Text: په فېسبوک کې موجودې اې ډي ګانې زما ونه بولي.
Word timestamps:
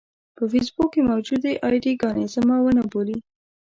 په 0.37 0.43
فېسبوک 0.51 0.89
کې 0.93 1.01
موجودې 1.09 1.53
اې 1.65 1.77
ډي 1.83 1.93
ګانې 2.01 2.25
زما 2.35 2.55
ونه 2.61 2.83
بولي. 2.91 3.17